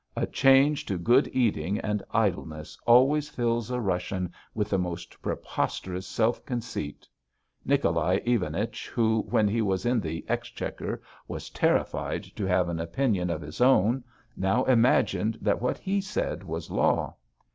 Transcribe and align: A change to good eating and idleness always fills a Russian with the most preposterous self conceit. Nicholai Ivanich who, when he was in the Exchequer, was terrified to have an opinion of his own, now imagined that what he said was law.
A 0.15 0.25
change 0.25 0.85
to 0.87 0.97
good 0.97 1.29
eating 1.31 1.77
and 1.77 2.01
idleness 2.09 2.75
always 2.87 3.29
fills 3.29 3.69
a 3.69 3.79
Russian 3.79 4.33
with 4.55 4.71
the 4.71 4.79
most 4.79 5.21
preposterous 5.21 6.07
self 6.07 6.43
conceit. 6.43 7.07
Nicholai 7.67 8.17
Ivanich 8.25 8.87
who, 8.87 9.23
when 9.29 9.47
he 9.47 9.61
was 9.61 9.85
in 9.85 9.99
the 9.99 10.25
Exchequer, 10.27 11.03
was 11.27 11.51
terrified 11.51 12.23
to 12.35 12.45
have 12.47 12.67
an 12.67 12.79
opinion 12.79 13.29
of 13.29 13.41
his 13.41 13.61
own, 13.61 14.03
now 14.35 14.63
imagined 14.63 15.37
that 15.39 15.61
what 15.61 15.77
he 15.77 16.01
said 16.01 16.43
was 16.43 16.71
law. 16.71 17.15